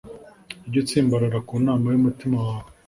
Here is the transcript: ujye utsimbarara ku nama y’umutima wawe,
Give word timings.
ujye 0.65 0.77
utsimbarara 0.81 1.37
ku 1.47 1.53
nama 1.65 1.85
y’umutima 1.93 2.37
wawe, 2.45 2.69